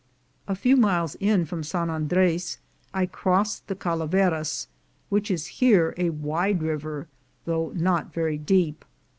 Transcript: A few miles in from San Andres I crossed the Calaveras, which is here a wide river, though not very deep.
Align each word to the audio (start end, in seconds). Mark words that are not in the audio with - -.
A 0.47 0.55
few 0.55 0.77
miles 0.77 1.13
in 1.19 1.45
from 1.45 1.61
San 1.61 1.91
Andres 1.91 2.57
I 2.91 3.05
crossed 3.05 3.67
the 3.67 3.75
Calaveras, 3.75 4.65
which 5.09 5.29
is 5.29 5.45
here 5.61 5.93
a 5.95 6.09
wide 6.09 6.63
river, 6.63 7.07
though 7.45 7.71
not 7.75 8.11
very 8.11 8.39
deep. 8.39 8.83